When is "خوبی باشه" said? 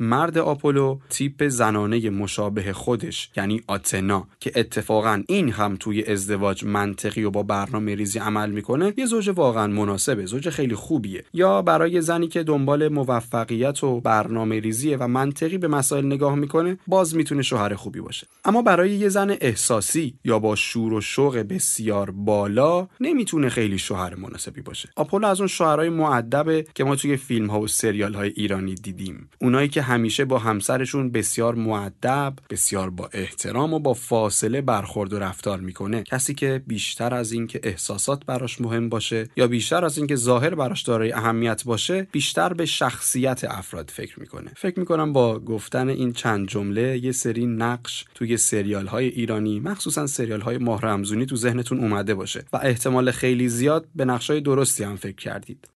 17.74-18.26